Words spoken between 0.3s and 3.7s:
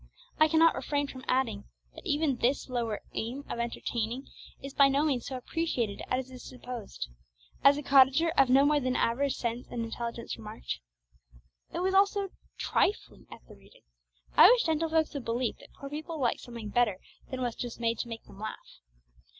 I cannot refrain from adding, that even this lower aim of